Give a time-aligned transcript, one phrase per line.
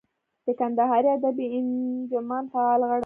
[0.45, 2.99] د کندهاري ادبي انجمن فعال غړی.